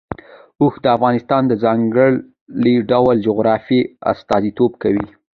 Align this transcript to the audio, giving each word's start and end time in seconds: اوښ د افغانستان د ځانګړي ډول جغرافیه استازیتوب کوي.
اوښ 0.61 0.73
د 0.83 0.85
افغانستان 0.95 1.41
د 1.47 1.53
ځانګړي 1.63 2.75
ډول 2.91 3.15
جغرافیه 3.27 3.89
استازیتوب 4.11 4.71
کوي. 4.83 5.07